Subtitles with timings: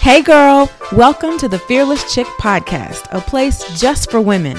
[0.00, 4.56] Hey, girl, welcome to the Fearless Chick Podcast, a place just for women,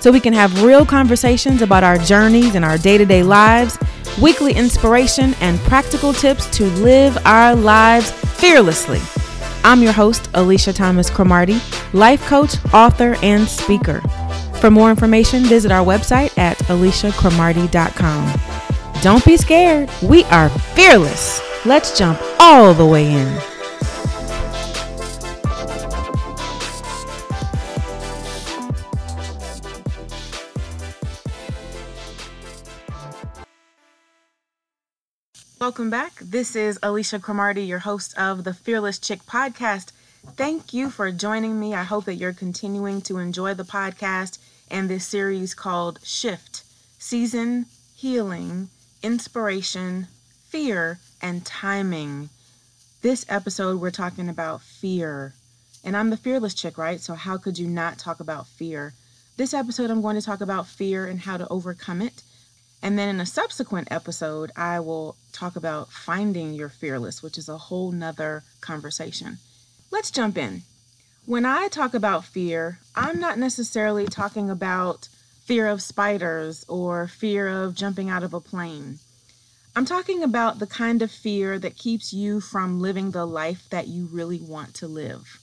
[0.00, 3.78] so we can have real conversations about our journeys and our day to day lives,
[4.20, 8.98] weekly inspiration, and practical tips to live our lives fearlessly.
[9.62, 11.60] I'm your host, Alicia Thomas Cromartie,
[11.92, 14.00] life coach, author, and speaker.
[14.58, 18.40] For more information, visit our website at aliciacromartie.com.
[19.02, 21.42] Don't be scared, we are fearless.
[21.66, 23.57] Let's jump all the way in.
[35.68, 36.14] Welcome back.
[36.22, 39.92] This is Alicia Cromartie, your host of the Fearless Chick podcast.
[40.34, 41.74] Thank you for joining me.
[41.74, 44.38] I hope that you're continuing to enjoy the podcast
[44.70, 46.62] and this series called Shift
[46.98, 48.70] Season, Healing,
[49.02, 50.06] Inspiration,
[50.48, 52.30] Fear, and Timing.
[53.02, 55.34] This episode, we're talking about fear.
[55.84, 56.98] And I'm the fearless chick, right?
[56.98, 58.94] So, how could you not talk about fear?
[59.36, 62.22] This episode, I'm going to talk about fear and how to overcome it
[62.82, 67.48] and then in a subsequent episode, I will talk about finding your fearless, which is
[67.48, 69.38] a whole nother conversation.
[69.90, 70.62] Let's jump in.
[71.26, 75.08] When I talk about fear, I'm not necessarily talking about
[75.44, 78.98] fear of spiders or fear of jumping out of a plane.
[79.76, 83.86] I'm talking about the kind of fear that keeps you from living the life that
[83.86, 85.38] you really want to live.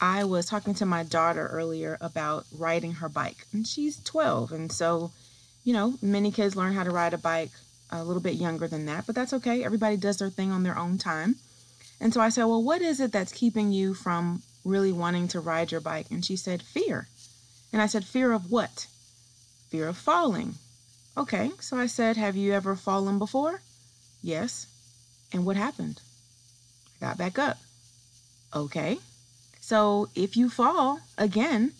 [0.00, 4.70] I was talking to my daughter earlier about riding her bike, and she's 12, and
[4.70, 5.10] so
[5.64, 7.50] you know, many kids learn how to ride a bike
[7.90, 9.64] a little bit younger than that, but that's okay.
[9.64, 11.36] Everybody does their thing on their own time.
[12.00, 15.40] And so I said, Well, what is it that's keeping you from really wanting to
[15.40, 16.06] ride your bike?
[16.10, 17.08] And she said, Fear.
[17.72, 18.86] And I said, Fear of what?
[19.70, 20.54] Fear of falling.
[21.16, 23.60] Okay, so I said, Have you ever fallen before?
[24.22, 24.66] Yes.
[25.32, 26.00] And what happened?
[27.00, 27.58] I got back up.
[28.54, 28.98] Okay.
[29.60, 31.72] So if you fall again,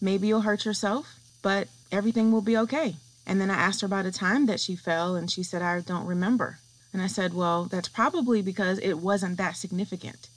[0.00, 2.96] maybe you'll hurt yourself, but everything will be okay.
[3.26, 5.80] And then I asked her about a time that she fell, and she said, I
[5.80, 6.58] don't remember.
[6.92, 10.28] And I said, Well, that's probably because it wasn't that significant.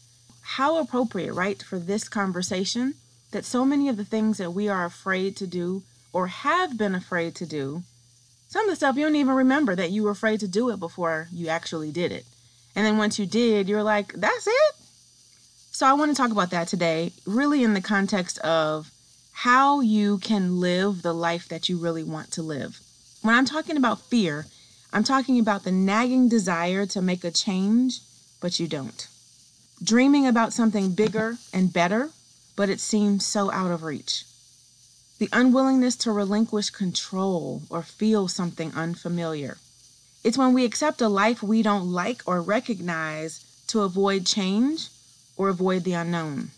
[0.41, 2.95] How appropriate, right, for this conversation
[3.31, 6.95] that so many of the things that we are afraid to do or have been
[6.95, 7.83] afraid to do,
[8.47, 10.79] some of the stuff you don't even remember that you were afraid to do it
[10.79, 12.25] before you actually did it.
[12.75, 14.75] And then once you did, you're like, That's it?
[15.71, 18.91] So I want to talk about that today, really in the context of
[19.31, 22.81] how you can live the life that you really want to live.
[23.21, 24.45] When I'm talking about fear,
[24.93, 27.99] I'm talking about the nagging desire to make a change,
[28.39, 29.07] but you don't.
[29.83, 32.11] Dreaming about something bigger and better,
[32.55, 34.23] but it seems so out of reach.
[35.17, 39.57] The unwillingness to relinquish control or feel something unfamiliar.
[40.23, 44.87] It's when we accept a life we don't like or recognize to avoid change
[45.35, 46.51] or avoid the unknown.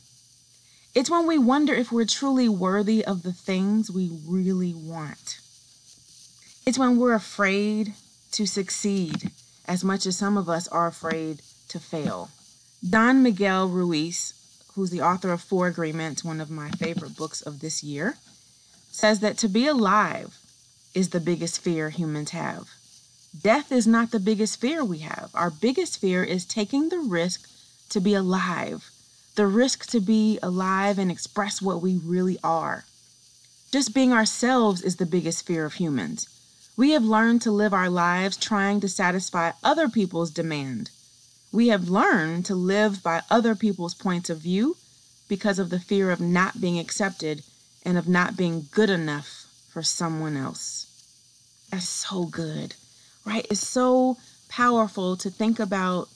[0.93, 5.41] It's when we wonder if we're truly worthy of the things we really want.
[6.66, 7.94] It's when we're afraid
[8.33, 9.31] to succeed
[9.66, 12.29] as much as some of us are afraid to fail.
[12.88, 14.33] Don Miguel Ruiz,
[14.75, 18.16] who's the author of Four Agreements, one of my favorite books of this year,
[18.91, 20.38] says that to be alive
[20.94, 22.69] is the biggest fear humans have.
[23.41, 25.31] Death is not the biggest fear we have.
[25.33, 27.49] Our biggest fear is taking the risk
[27.89, 28.91] to be alive
[29.35, 32.83] the risk to be alive and express what we really are.
[33.72, 36.28] Just being ourselves is the biggest fear of humans.
[36.77, 40.89] We have learned to live our lives trying to satisfy other people's demand.
[41.51, 44.77] We have learned to live by other people's points of view
[45.27, 47.43] because of the fear of not being accepted
[47.83, 50.85] and of not being good enough for someone else.
[51.69, 52.75] That's so good,
[53.25, 53.45] right?
[53.49, 54.17] It's so
[54.49, 56.09] powerful to think about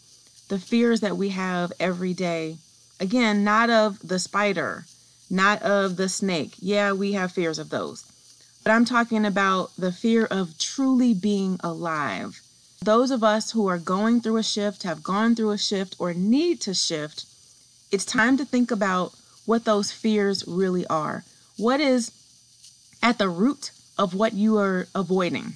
[0.47, 2.57] the fears that we have every day
[2.99, 4.85] Again, not of the spider,
[5.29, 6.53] not of the snake.
[6.59, 8.05] Yeah, we have fears of those.
[8.65, 12.41] But I'm talking about the fear of truly being alive.
[12.83, 16.13] Those of us who are going through a shift, have gone through a shift, or
[16.13, 17.25] need to shift,
[17.91, 19.13] it's time to think about
[19.45, 21.23] what those fears really are.
[21.55, 22.11] What is
[23.01, 25.53] at the root of what you are avoiding?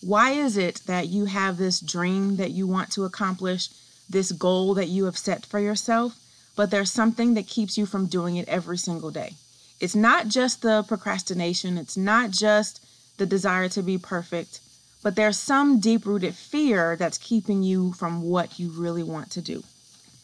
[0.00, 3.68] Why is it that you have this dream that you want to accomplish,
[4.08, 6.16] this goal that you have set for yourself?
[6.56, 9.34] but there's something that keeps you from doing it every single day.
[9.80, 12.84] It's not just the procrastination, it's not just
[13.16, 14.60] the desire to be perfect,
[15.02, 19.40] but there's some deep rooted fear that's keeping you from what you really want to
[19.40, 19.62] do.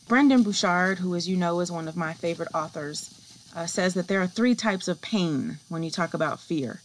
[0.08, 3.14] Brendon Burchard, who, as you know, is one of my favorite authors,
[3.54, 6.80] uh, says that there are three types of pain when you talk about fear.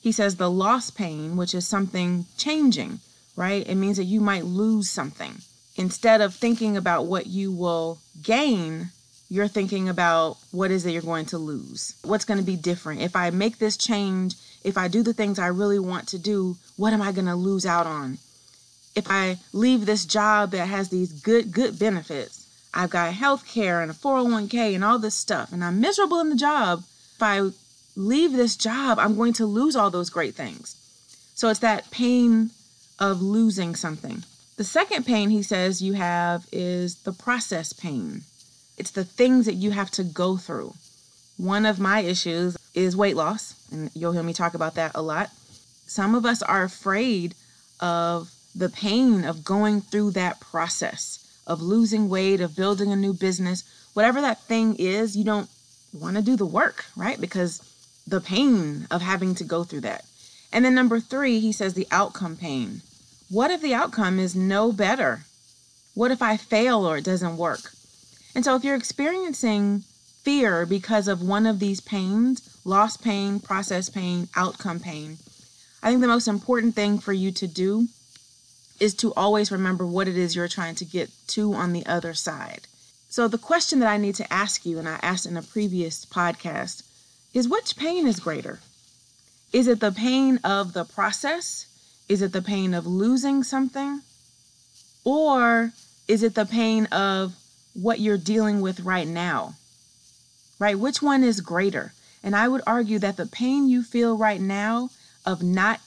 [0.00, 3.00] He says the loss pain, which is something changing,
[3.36, 3.66] right?
[3.68, 5.42] It means that you might lose something
[5.76, 8.90] instead of thinking about what you will gain,
[9.30, 11.94] you're thinking about what is it you're going to lose?
[12.02, 13.00] What's going to be different?
[13.00, 14.34] If I make this change,
[14.64, 17.36] if I do the things I really want to do, what am I going to
[17.36, 18.18] lose out on?
[18.96, 22.44] If I leave this job that has these good good benefits,
[22.74, 26.28] I've got health care and a 401k and all this stuff, and I'm miserable in
[26.28, 26.82] the job.
[27.14, 27.50] If I
[27.94, 30.74] leave this job, I'm going to lose all those great things.
[31.36, 32.50] So it's that pain
[32.98, 34.24] of losing something.
[34.56, 38.22] The second pain he says you have is the process pain.
[38.80, 40.72] It's the things that you have to go through.
[41.36, 45.02] One of my issues is weight loss, and you'll hear me talk about that a
[45.02, 45.30] lot.
[45.86, 47.34] Some of us are afraid
[47.78, 53.12] of the pain of going through that process of losing weight, of building a new
[53.12, 55.50] business, whatever that thing is, you don't
[55.92, 57.20] want to do the work, right?
[57.20, 57.60] Because
[58.06, 60.04] the pain of having to go through that.
[60.52, 62.82] And then number three, he says the outcome pain.
[63.28, 65.24] What if the outcome is no better?
[65.94, 67.72] What if I fail or it doesn't work?
[68.34, 69.84] And so, if you're experiencing
[70.22, 75.18] fear because of one of these pains loss pain, process pain, outcome pain
[75.82, 77.88] I think the most important thing for you to do
[78.78, 82.12] is to always remember what it is you're trying to get to on the other
[82.12, 82.66] side.
[83.08, 86.04] So, the question that I need to ask you, and I asked in a previous
[86.04, 86.82] podcast,
[87.32, 88.60] is which pain is greater?
[89.52, 91.66] Is it the pain of the process?
[92.08, 94.02] Is it the pain of losing something?
[95.04, 95.72] Or
[96.06, 97.34] is it the pain of
[97.74, 99.54] what you're dealing with right now?
[100.58, 100.78] Right?
[100.78, 101.92] Which one is greater?
[102.22, 104.90] And I would argue that the pain you feel right now
[105.24, 105.80] of not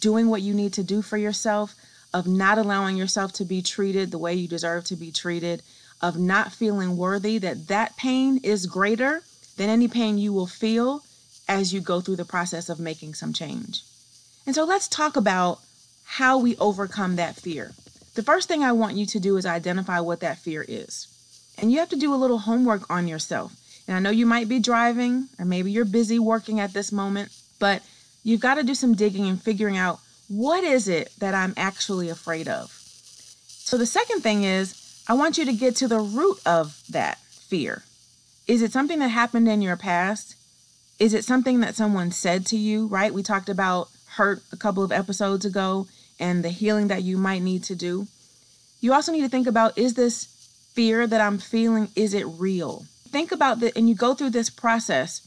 [0.00, 1.74] doing what you need to do for yourself,
[2.14, 5.62] of not allowing yourself to be treated the way you deserve to be treated,
[6.00, 9.22] of not feeling worthy, that that pain is greater
[9.56, 11.02] than any pain you will feel
[11.48, 13.82] as you go through the process of making some change.
[14.46, 15.60] And so let's talk about
[16.04, 17.72] how we overcome that fear.
[18.14, 21.08] The first thing I want you to do is identify what that fear is.
[21.58, 23.52] And you have to do a little homework on yourself.
[23.86, 27.32] And I know you might be driving, or maybe you're busy working at this moment,
[27.58, 27.82] but
[28.24, 32.08] you've got to do some digging and figuring out what is it that I'm actually
[32.08, 32.70] afraid of.
[33.46, 37.18] So the second thing is, I want you to get to the root of that
[37.18, 37.82] fear.
[38.46, 40.36] Is it something that happened in your past?
[40.98, 43.12] Is it something that someone said to you, right?
[43.12, 45.86] We talked about hurt a couple of episodes ago
[46.20, 48.06] and the healing that you might need to do.
[48.80, 50.28] You also need to think about is this
[50.74, 52.86] fear that I'm feeling is it real?
[53.08, 55.26] Think about that and you go through this process.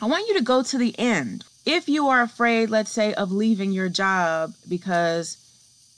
[0.00, 1.44] I want you to go to the end.
[1.64, 5.36] If you are afraid, let's say, of leaving your job because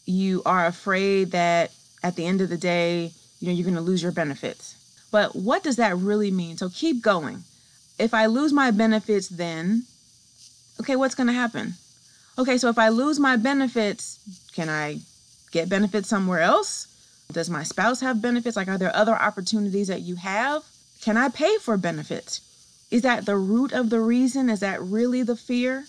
[0.06, 1.72] you are afraid that
[2.02, 4.75] at the end of the day, you know, you're going to lose your benefits.
[5.11, 6.56] But what does that really mean?
[6.56, 7.44] So keep going.
[7.99, 9.84] If I lose my benefits, then,
[10.81, 11.75] okay, what's going to happen?
[12.38, 14.20] Okay, so if I lose my benefits,
[14.52, 15.00] can I
[15.50, 16.87] get benefits somewhere else?
[17.30, 18.56] Does my spouse have benefits?
[18.56, 20.62] Like, are there other opportunities that you have?
[21.02, 22.40] Can I pay for benefits?
[22.90, 24.48] Is that the root of the reason?
[24.48, 25.84] Is that really the fear?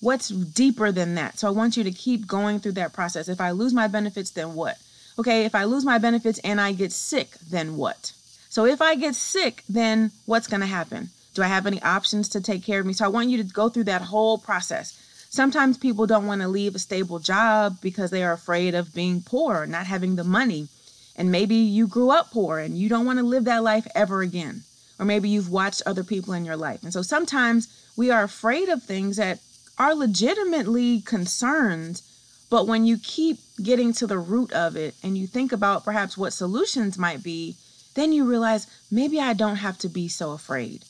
[0.00, 1.38] What's deeper than that?
[1.38, 3.28] So I want you to keep going through that process.
[3.28, 4.76] If I lose my benefits, then what?
[5.20, 8.12] Okay, if I lose my benefits and I get sick, then what?
[8.48, 11.10] So if I get sick, then what's going to happen?
[11.34, 12.92] Do I have any options to take care of me?
[12.92, 14.98] So I want you to go through that whole process.
[15.32, 19.22] Sometimes people don't want to leave a stable job because they are afraid of being
[19.22, 20.68] poor, not having the money.
[21.16, 24.20] And maybe you grew up poor and you don't want to live that life ever
[24.20, 24.64] again.
[24.98, 26.82] Or maybe you've watched other people in your life.
[26.82, 29.38] And so sometimes we are afraid of things that
[29.78, 32.02] are legitimately concerns.
[32.50, 36.18] But when you keep getting to the root of it and you think about perhaps
[36.18, 37.56] what solutions might be,
[37.94, 40.84] then you realize maybe I don't have to be so afraid.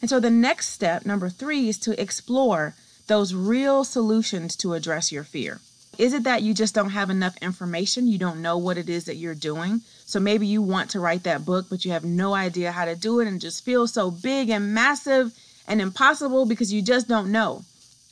[0.00, 2.76] And so the next step, number three, is to explore
[3.08, 5.60] those real solutions to address your fear.
[5.98, 8.06] Is it that you just don't have enough information?
[8.06, 9.80] You don't know what it is that you're doing?
[10.06, 12.94] So maybe you want to write that book, but you have no idea how to
[12.94, 15.32] do it and just feel so big and massive
[15.66, 17.64] and impossible because you just don't know.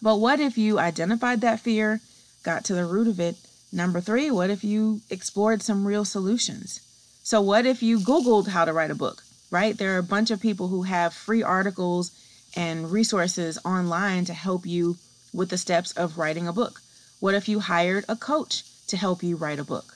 [0.03, 2.00] But what if you identified that fear,
[2.43, 3.37] got to the root of it?
[3.73, 6.81] Number three, what if you explored some real solutions?
[7.23, 9.76] So, what if you Googled how to write a book, right?
[9.76, 12.11] There are a bunch of people who have free articles
[12.57, 14.97] and resources online to help you
[15.33, 16.81] with the steps of writing a book?
[17.21, 19.95] What if you hired a coach to help you write a book?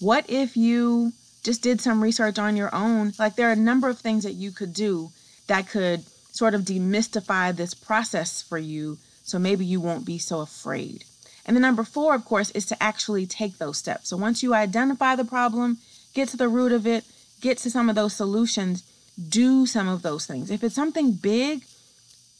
[0.00, 1.12] What if you
[1.42, 3.12] just did some research on your own?
[3.18, 5.10] Like, there are a number of things that you could do
[5.46, 10.40] that could sort of demystify this process for you so maybe you won't be so
[10.40, 11.04] afraid.
[11.46, 14.08] And the number four, of course, is to actually take those steps.
[14.08, 15.78] So once you identify the problem,
[16.14, 17.04] get to the root of it,
[17.40, 18.84] get to some of those solutions,
[19.28, 20.50] do some of those things.
[20.50, 21.64] If it's something big,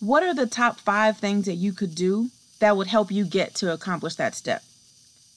[0.00, 3.54] what are the top five things that you could do that would help you get
[3.56, 4.62] to accomplish that step?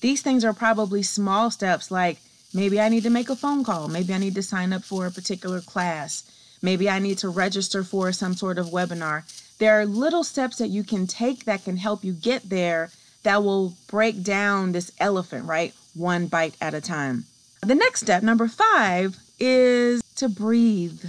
[0.01, 2.19] These things are probably small steps like
[2.53, 5.05] maybe I need to make a phone call, maybe I need to sign up for
[5.05, 6.23] a particular class,
[6.63, 9.23] Maybe I need to register for some sort of webinar.
[9.59, 12.89] There are little steps that you can take that can help you get there
[13.23, 15.73] that will break down this elephant, right?
[15.93, 17.25] One bite at a time.
[17.61, 21.03] The next step, number five, is to breathe.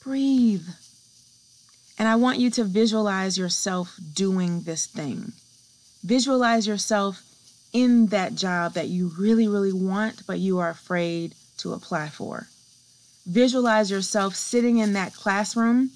[0.00, 0.66] Breathe.
[1.98, 5.32] And I want you to visualize yourself doing this thing.
[6.04, 7.22] Visualize yourself
[7.72, 12.46] in that job that you really, really want, but you are afraid to apply for.
[13.26, 15.90] Visualize yourself sitting in that classroom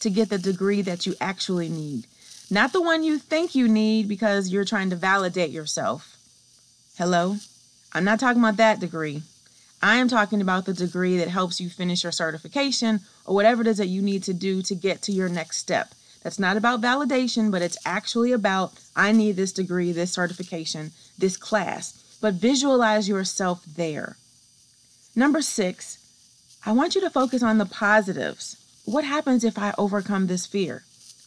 [0.00, 2.06] to get the degree that you actually need,
[2.50, 6.16] not the one you think you need because you're trying to validate yourself.
[6.98, 7.36] Hello?
[7.92, 9.22] I'm not talking about that degree.
[9.84, 13.68] I am talking about the degree that helps you finish your certification or whatever it
[13.68, 15.92] is that you need to do to get to your next step.
[16.22, 21.36] That's not about validation, but it's actually about I need this degree, this certification, this
[21.36, 22.16] class.
[22.22, 24.16] But visualize yourself there.
[25.14, 25.98] Number six,
[26.64, 28.56] I want you to focus on the positives.
[28.86, 30.84] What happens if I overcome this fear?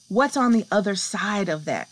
[0.09, 1.89] What's on the other side of that?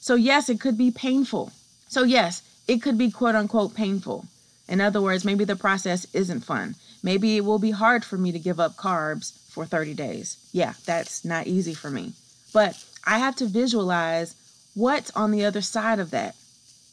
[0.00, 1.52] So, yes, it could be painful.
[1.86, 4.26] So, yes, it could be quote unquote painful.
[4.68, 6.74] In other words, maybe the process isn't fun.
[7.02, 10.36] Maybe it will be hard for me to give up carbs for 30 days.
[10.52, 12.12] Yeah, that's not easy for me.
[12.52, 14.34] But I have to visualize
[14.74, 16.34] what's on the other side of that.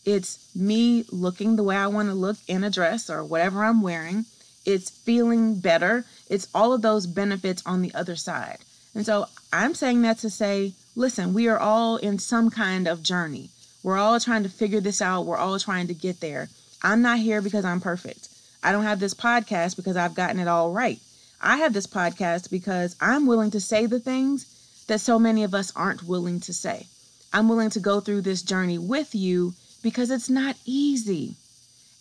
[0.05, 3.82] It's me looking the way I want to look in a dress or whatever I'm
[3.82, 4.25] wearing.
[4.65, 6.05] It's feeling better.
[6.29, 8.60] It's all of those benefits on the other side.
[8.94, 13.03] And so I'm saying that to say, listen, we are all in some kind of
[13.03, 13.50] journey.
[13.84, 15.25] We're all trying to figure this out.
[15.25, 16.50] We're all trying to get there.
[16.85, 18.29] I'm not here because I'm perfect.
[18.61, 20.99] I don't have this podcast because I've gotten it all right.
[21.41, 25.55] I have this podcast because I'm willing to say the things that so many of
[25.55, 26.85] us aren't willing to say.
[27.33, 31.33] I'm willing to go through this journey with you because it's not easy.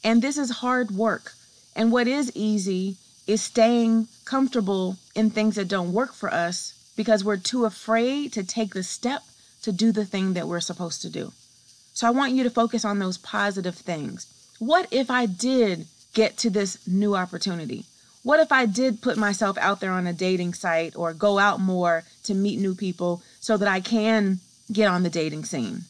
[0.04, 1.32] And this is hard work.
[1.74, 7.24] And what is easy is staying comfortable in things that don't work for us because
[7.24, 9.22] we're too afraid to take the step
[9.62, 11.32] to do the thing that we're supposed to do.
[11.94, 14.26] So I want you to focus on those positive things.
[14.58, 17.86] What if I did get to this new opportunity?
[18.22, 21.60] What if I did put myself out there on a dating site or go out
[21.60, 24.38] more to meet new people so that I can
[24.72, 25.82] get on the dating scene?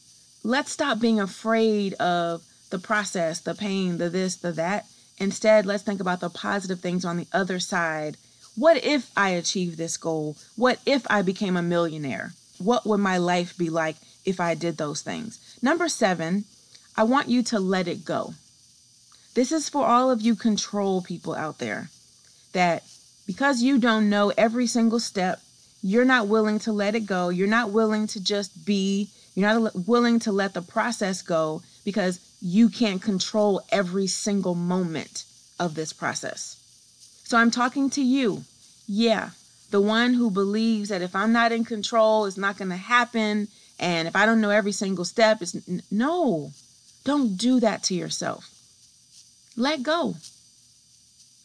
[0.43, 4.87] Let's stop being afraid of the process, the pain, the this, the that.
[5.19, 8.17] Instead, let's think about the positive things on the other side.
[8.57, 10.37] What if I achieved this goal?
[10.57, 12.33] What if I became a millionaire?
[12.59, 15.39] What would my life be like if I did those things?
[15.61, 16.45] Number seven,
[16.97, 18.35] I want you to let it go.
[19.35, 21.91] This is for all of you control people out there
[22.53, 22.85] that
[23.27, 25.41] because you don't know every single step,
[25.83, 27.29] you're not willing to let it go.
[27.29, 32.21] You're not willing to just be, you're not willing to let the process go because
[32.41, 35.25] you can't control every single moment
[35.59, 36.61] of this process.
[37.25, 38.45] So I'm talking to you.
[38.87, 39.31] Yeah,
[39.71, 43.49] the one who believes that if I'm not in control, it's not going to happen.
[43.81, 45.57] And if I don't know every single step, it's
[45.91, 46.53] no,
[47.05, 48.54] don't do that to yourself.
[49.57, 50.17] Let go.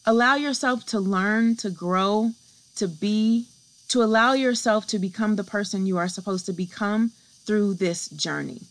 [0.05, 2.31] Allow yourself to learn, to grow,
[2.77, 3.45] to be,
[3.89, 7.11] to allow yourself to become the person you are supposed to become
[7.45, 8.61] through this journey.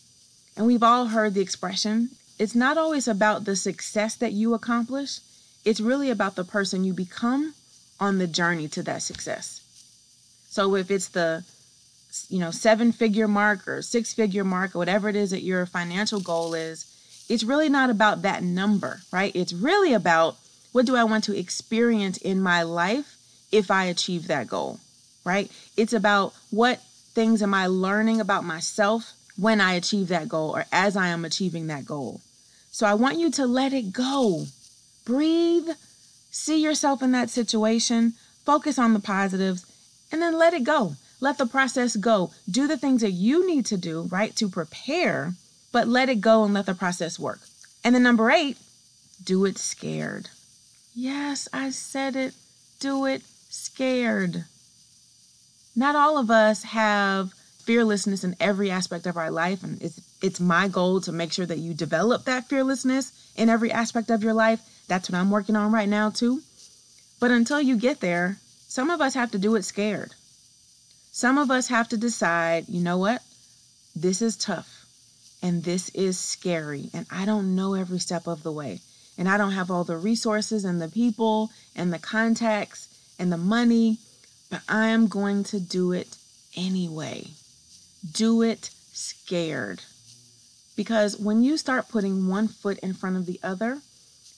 [0.57, 5.18] And we've all heard the expression it's not always about the success that you accomplish,
[5.64, 7.54] it's really about the person you become
[7.99, 9.61] on the journey to that success.
[10.49, 11.45] So if it's the
[12.28, 15.66] you know, seven figure mark or six figure mark or whatever it is that your
[15.66, 16.88] financial goal is,
[17.28, 19.35] it's really not about that number, right?
[19.35, 20.37] It's really about
[20.73, 23.16] what do I want to experience in my life
[23.52, 24.80] if I achieve that goal,
[25.25, 25.50] right?
[25.76, 26.80] It's about what
[27.14, 31.25] things am I learning about myself when I achieve that goal or as I am
[31.25, 32.20] achieving that goal.
[32.70, 34.47] So I want you to let it go.
[35.04, 35.68] Breathe,
[36.30, 39.64] see yourself in that situation, focus on the positives,
[40.12, 40.97] and then let it go.
[41.20, 42.30] Let the process go.
[42.49, 45.35] Do the things that you need to do, right, to prepare,
[45.73, 47.41] but let it go and let the process work.
[47.85, 48.57] And then number eight,
[49.23, 50.29] do it scared.
[50.95, 52.35] Yes, I said it.
[52.81, 54.45] Do it scared.
[55.77, 57.33] Not all of us have
[57.65, 61.45] fearlessness in every aspect of our life and it's it's my goal to make sure
[61.47, 64.61] that you develop that fearlessness in every aspect of your life.
[64.89, 66.41] That's what I'm working on right now too.
[67.21, 70.15] But until you get there, some of us have to do it scared.
[71.13, 73.23] Some of us have to decide, you know what?
[73.95, 74.77] This is tough
[75.42, 78.80] and this is scary and I don't know every step of the way
[79.18, 83.37] and I don't have all the resources and the people and the contacts and the
[83.37, 83.99] money,
[84.49, 86.16] but I am going to do it
[86.57, 87.26] anyway.
[88.11, 89.83] Do it scared.
[90.76, 93.80] Because when you start putting one foot in front of the other,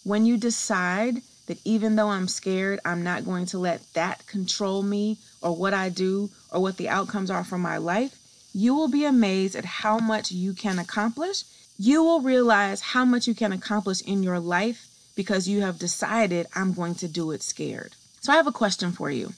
[0.03, 1.17] when you decide
[1.47, 5.75] that even though I'm scared, I'm not going to let that control me or what
[5.75, 8.17] I do or what the outcomes are for my life,
[8.53, 11.45] you will be amazed at how much you can accomplish.
[11.79, 16.47] You will realize how much you can accomplish in your life because you have decided,
[16.55, 17.95] I'm going to do it scared.
[18.21, 19.33] So I have a question for you.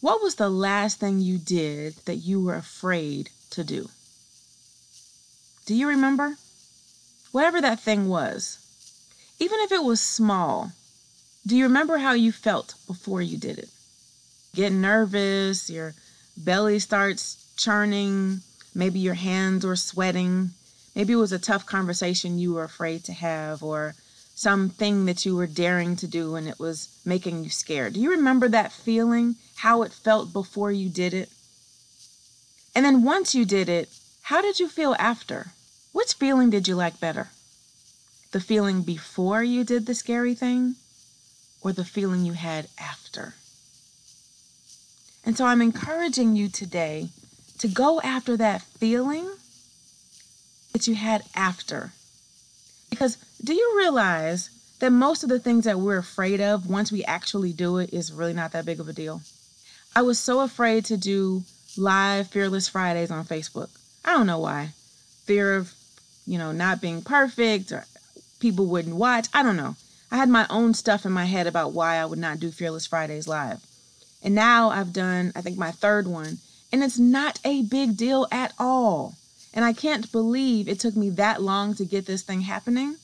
[0.00, 3.88] What was the last thing you did that you were afraid to do?
[5.64, 6.36] Do you remember?
[7.32, 8.58] Whatever that thing was,
[9.38, 10.72] even if it was small,
[11.46, 13.68] do you remember how you felt before you did it?
[14.54, 15.94] Get nervous, your
[16.36, 18.40] belly starts churning,
[18.74, 20.50] maybe your hands were sweating,
[20.94, 23.94] maybe it was a tough conversation you were afraid to have, or
[24.36, 27.94] something that you were daring to do and it was making you scared.
[27.94, 31.30] Do you remember that feeling, how it felt before you did it?
[32.74, 33.88] And then once you did it,
[34.24, 35.52] how did you feel after?
[35.92, 37.30] Which feeling did you like better?
[38.32, 40.74] The feeling before you did the scary thing
[41.62, 43.32] or the feeling you had after?
[45.24, 47.08] And so I'm encouraging you today
[47.58, 49.30] to go after that feeling
[50.72, 51.92] that you had after
[52.90, 57.04] because do you realize that most of the things that we're afraid of, once we
[57.04, 59.22] actually do it, is really not that big of a deal?
[59.94, 61.42] I was so afraid to do
[61.76, 63.68] live Fearless Fridays on Facebook.
[64.04, 64.70] I don't know why.
[65.24, 65.74] Fear of,
[66.26, 67.84] you know, not being perfect or
[68.40, 69.28] people wouldn't watch.
[69.34, 69.76] I don't know.
[70.10, 72.86] I had my own stuff in my head about why I would not do Fearless
[72.86, 73.60] Fridays live.
[74.22, 76.38] And now I've done, I think, my third one,
[76.72, 79.14] and it's not a big deal at all.
[79.54, 82.96] And I can't believe it took me that long to get this thing happening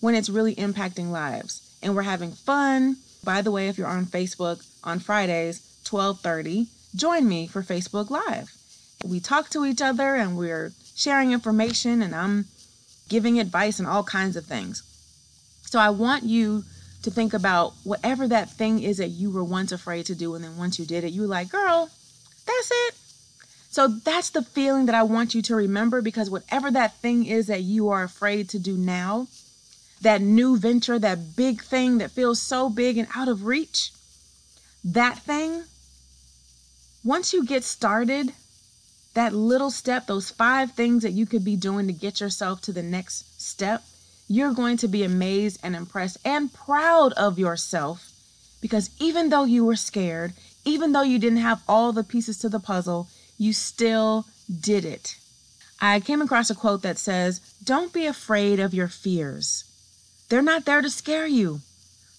[0.00, 1.62] when it's really impacting lives.
[1.82, 2.96] And we're having fun.
[3.22, 8.50] By the way, if you're on Facebook on Fridays, 12:30, join me for Facebook Live.
[9.04, 12.46] We talk to each other and we're sharing information and I'm
[13.08, 14.82] giving advice and all kinds of things.
[15.62, 16.64] So I want you
[17.02, 20.44] to think about whatever that thing is that you were once afraid to do and
[20.44, 21.88] then once you did it, you were like, "Girl,
[22.46, 22.94] that's it.
[23.70, 27.46] So that's the feeling that I want you to remember because whatever that thing is
[27.46, 29.28] that you are afraid to do now,
[30.00, 33.92] that new venture, that big thing that feels so big and out of reach,
[34.82, 35.62] that thing,
[37.04, 38.32] once you get started,
[39.14, 42.72] that little step, those five things that you could be doing to get yourself to
[42.72, 43.84] the next step,
[44.28, 48.10] you're going to be amazed and impressed and proud of yourself.
[48.60, 50.32] Because even though you were scared,
[50.64, 53.08] even though you didn't have all the pieces to the puzzle,
[53.40, 54.26] you still
[54.60, 55.16] did it.
[55.80, 59.64] I came across a quote that says, Don't be afraid of your fears.
[60.28, 61.62] They're not there to scare you,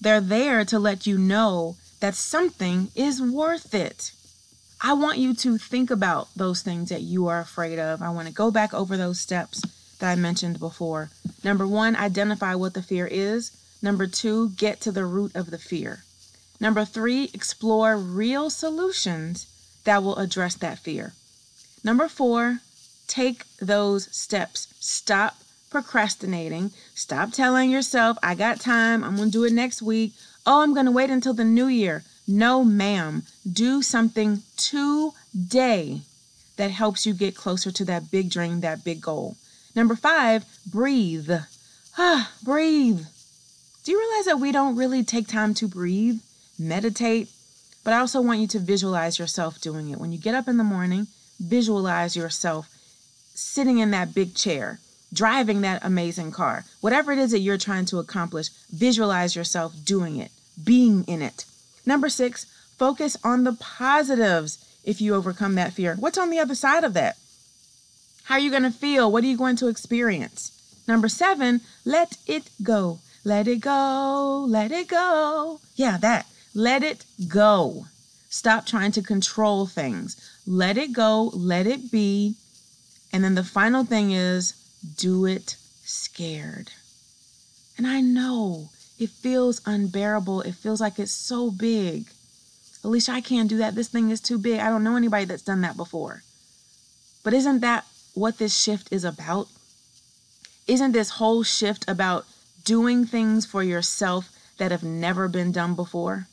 [0.01, 4.13] they're there to let you know that something is worth it.
[4.81, 8.01] I want you to think about those things that you are afraid of.
[8.01, 9.62] I want to go back over those steps
[9.99, 11.12] that I mentioned before.
[11.43, 13.51] Number one, identify what the fear is.
[13.79, 16.03] Number two, get to the root of the fear.
[16.60, 19.45] Number three, explore real solutions
[19.83, 21.13] that will address that fear.
[21.83, 22.59] Number four,
[23.07, 24.73] take those steps.
[24.79, 25.35] Stop
[25.69, 26.71] procrastinating.
[26.93, 30.13] Stop telling yourself, I got time, I'm to do it next week.
[30.45, 32.03] Oh, I'm to wait until the new year.
[32.27, 33.23] No, ma'am.
[33.51, 36.01] Do something today
[36.57, 39.35] that helps you get closer to that big dream, that big goal.
[39.75, 41.31] Number five, breathe.
[41.97, 43.05] Ah, breathe.
[43.83, 46.19] Do you realize that we don't really take time to breathe,
[46.59, 47.29] meditate,
[47.83, 49.99] but I also want you to visualize yourself doing it.
[49.99, 51.07] When you get up in the morning,
[51.39, 52.69] visualize yourself
[53.33, 54.79] sitting in that big chair,
[55.13, 56.65] driving that amazing car.
[56.81, 60.31] Whatever it is that you're trying to accomplish, visualize yourself doing it,
[60.63, 61.45] being in it.
[61.85, 62.45] Number six,
[62.77, 65.95] focus on the positives if you overcome that fear.
[65.95, 67.17] What's on the other side of that?
[68.25, 69.11] How are you going to feel?
[69.11, 70.51] What are you going to experience?
[70.87, 72.99] Number seven, let it go.
[73.23, 74.45] Let it go.
[74.47, 75.59] Let it go.
[75.75, 76.25] Yeah, that.
[76.53, 77.85] Let it go.
[78.29, 80.15] Stop trying to control things.
[80.45, 82.35] Let it go, let it be.
[83.13, 84.53] And then the final thing is
[84.97, 86.71] do it scared.
[87.77, 90.41] And I know it feels unbearable.
[90.41, 92.05] It feels like it's so big.
[92.83, 93.75] Alicia, I can't do that.
[93.75, 94.59] This thing is too big.
[94.59, 96.23] I don't know anybody that's done that before.
[97.23, 99.47] But isn't that what this shift is about?
[100.67, 102.25] Isn't this whole shift about
[102.63, 106.27] doing things for yourself that have never been done before?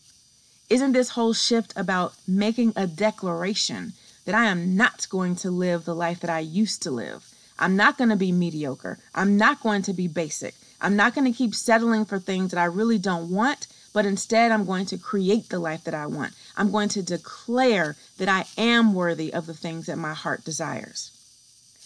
[0.71, 3.95] Isn't this whole shift about making a declaration
[4.27, 7.25] that I am not going to live the life that I used to live?
[7.59, 8.99] I'm not going to be mediocre.
[9.15, 10.55] I'm not going to be basic.
[10.81, 14.53] I'm not going to keep settling for things that I really don't want, but instead
[14.53, 16.35] I'm going to create the life that I want.
[16.57, 21.11] I'm going to declare that I am worthy of the things that my heart desires.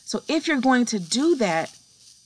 [0.04, 1.74] So if you're going to do that,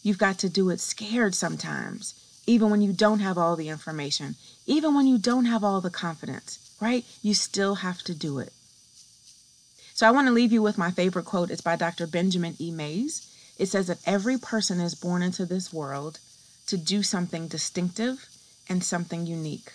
[0.02, 2.14] you've got to do it scared sometimes.
[2.46, 5.90] Even when you don't have all the information, even when you don't have all the
[5.90, 7.04] confidence, right?
[7.22, 8.52] You still have to do it.
[9.94, 11.50] So I want to leave you with my favorite quote.
[11.50, 12.06] It's by Dr.
[12.06, 12.70] Benjamin E.
[12.70, 13.32] Mays.
[13.58, 16.18] It says that every person is born into this world
[16.66, 18.28] to do something distinctive
[18.68, 19.72] and something unique.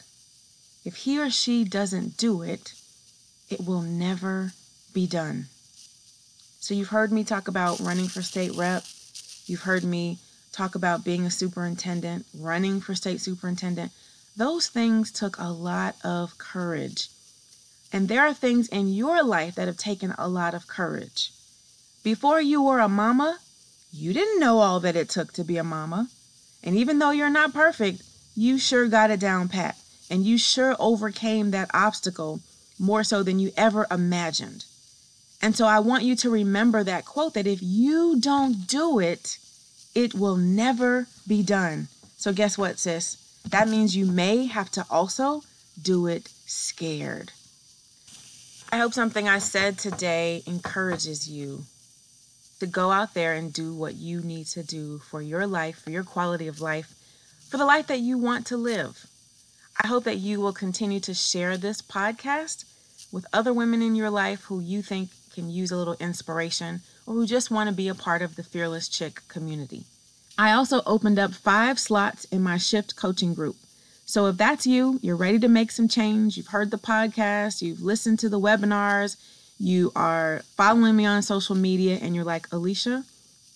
[0.86, 2.74] If he or she doesn't do it,
[3.50, 4.54] it will never
[4.94, 5.48] be done.
[6.60, 8.84] So you've heard me talk about running for state rep.
[9.48, 10.20] You've heard me
[10.52, 13.92] talk about being a superintendent, running for state superintendent.
[14.36, 17.10] Those things took a lot of courage.
[17.94, 21.32] And there are things in your life that have taken a lot of courage.
[22.04, 23.40] Before you were a mama,
[23.92, 26.08] you didn't know all that it took to be a mama.
[26.64, 28.02] And even though you're not perfect,
[28.36, 29.78] you sure got it down pat.
[30.10, 32.42] And you sure overcame that obstacle
[32.80, 34.66] more so than you ever imagined.
[35.42, 39.38] And so I want you to remember that quote that if you don't do it,
[39.94, 41.88] it will never be done.
[42.18, 43.18] So, guess what, sis?
[43.50, 45.44] That means you may have to also
[45.82, 47.32] do it scared.
[48.72, 51.64] I hope something I said today encourages you
[52.60, 55.90] to go out there and do what you need to do for your life, for
[55.90, 56.94] your quality of life,
[57.50, 59.08] for the life that you want to live.
[59.84, 62.66] I hope that you will continue to share this podcast
[63.12, 67.14] with other women in your life who you think can use a little inspiration or
[67.14, 69.84] who just want to be a part of the Fearless Chick community.
[70.38, 73.58] I also opened up five slots in my Shift coaching group.
[74.06, 77.82] So if that's you, you're ready to make some change, you've heard the podcast, you've
[77.82, 79.18] listened to the webinars,
[79.60, 83.04] you are following me on social media, and you're like, Alicia,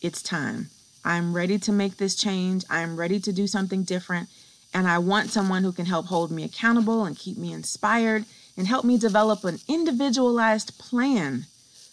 [0.01, 0.69] it's time.
[1.05, 2.65] I'm ready to make this change.
[2.69, 4.27] I'm ready to do something different.
[4.73, 8.25] And I want someone who can help hold me accountable and keep me inspired
[8.57, 11.45] and help me develop an individualized plan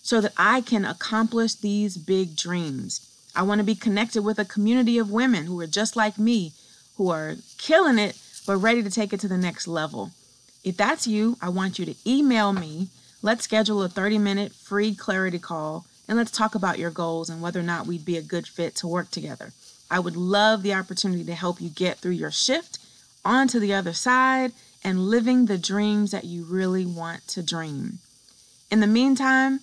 [0.02, 3.08] so that I can accomplish these big dreams.
[3.34, 6.52] I want to be connected with a community of women who are just like me,
[6.96, 10.10] who are killing it, but ready to take it to the next level.
[10.64, 12.88] If that's you, I want you to email me.
[13.22, 17.40] Let's schedule a 30 minute free clarity call and let's talk about your goals and
[17.40, 19.52] whether or not we'd be a good fit to work together.
[19.90, 22.78] I would love the opportunity to help you get through your shift
[23.24, 27.98] onto the other side and living the dreams that you really want to dream.
[28.70, 29.60] In the meantime,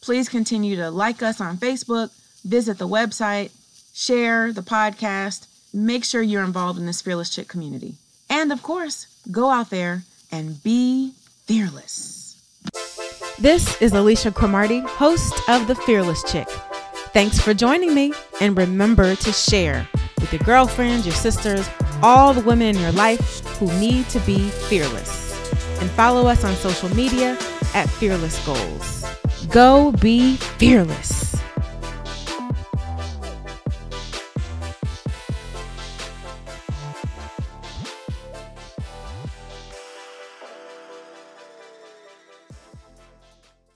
[0.00, 2.10] please continue to like us on Facebook,
[2.44, 3.50] visit the website,
[3.94, 7.94] share the podcast, make sure you're involved in this Fearless Chick community.
[8.28, 11.12] And of course, go out there and be
[11.46, 12.40] fearless.
[13.38, 16.48] This is Alicia Cromartie, host of The Fearless Chick.
[17.12, 19.88] Thanks for joining me, and remember to share
[20.20, 21.68] with your girlfriends, your sisters,
[22.02, 25.30] all the women in your life who need to be fearless.
[25.80, 27.36] And follow us on social media
[27.74, 28.99] at Fearless Goals.
[29.50, 31.29] Go be fearless.